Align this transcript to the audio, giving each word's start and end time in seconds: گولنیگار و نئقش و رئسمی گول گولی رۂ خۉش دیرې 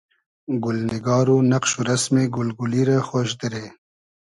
گولنیگار 0.63 1.27
و 1.33 1.35
نئقش 1.51 1.71
و 1.77 1.81
رئسمی 1.89 2.25
گول 2.35 2.49
گولی 2.59 2.81
رۂ 2.87 2.97
خۉش 3.07 3.29
دیرې 3.39 3.65